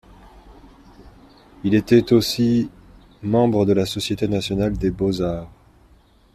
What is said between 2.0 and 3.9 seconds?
aussi membre de la